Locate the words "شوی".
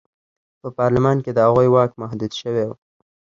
2.41-2.63